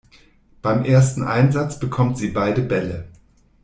Beim 0.63 0.83
ersten 0.83 1.21
Einsatz 1.21 1.77
bekommt 1.77 2.17
sie 2.17 2.29
beide 2.29 2.63
Bälle. 2.63 3.07